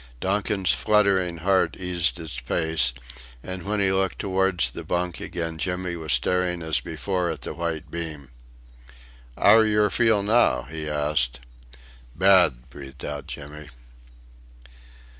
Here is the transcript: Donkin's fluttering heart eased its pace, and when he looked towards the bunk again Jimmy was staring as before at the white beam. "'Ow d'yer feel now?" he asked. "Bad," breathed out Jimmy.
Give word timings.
Donkin's 0.19 0.73
fluttering 0.73 1.37
heart 1.45 1.77
eased 1.77 2.19
its 2.19 2.39
pace, 2.39 2.91
and 3.43 3.61
when 3.61 3.79
he 3.79 3.91
looked 3.91 4.17
towards 4.17 4.71
the 4.71 4.83
bunk 4.83 5.19
again 5.19 5.59
Jimmy 5.59 5.95
was 5.95 6.11
staring 6.11 6.63
as 6.63 6.79
before 6.79 7.29
at 7.29 7.41
the 7.41 7.53
white 7.53 7.91
beam. 7.91 8.29
"'Ow 9.37 9.61
d'yer 9.61 9.91
feel 9.91 10.23
now?" 10.23 10.63
he 10.63 10.89
asked. 10.89 11.41
"Bad," 12.15 12.67
breathed 12.71 13.05
out 13.05 13.27
Jimmy. 13.27 13.69